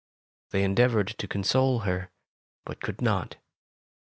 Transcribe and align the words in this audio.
They 0.49 0.63
endeavored 0.63 1.09
to 1.19 1.27
console 1.27 1.81
her, 1.81 2.09
but 2.65 2.81
could 2.81 3.03
not. 3.03 3.35